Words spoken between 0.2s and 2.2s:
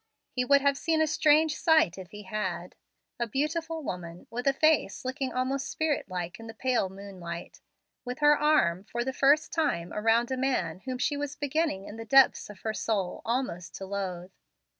He would have seen a strange sight if